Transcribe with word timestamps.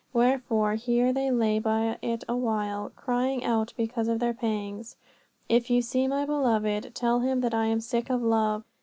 Wherefore 0.13 0.73
here 0.73 1.13
they 1.13 1.29
lay 1.29 1.59
by 1.59 1.95
it 2.01 2.23
awhile, 2.27 2.91
crying 2.95 3.43
out 3.45 3.71
because 3.77 4.07
of 4.07 4.17
their 4.17 4.33
pangs, 4.33 4.95
If 5.47 5.69
you 5.69 5.83
see 5.83 6.07
my 6.07 6.25
beloved, 6.25 6.95
tell 6.95 7.19
him 7.19 7.41
that 7.41 7.53
I 7.53 7.67
am 7.67 7.81
sick 7.81 8.09
of 8.09 8.23
love. 8.23 8.63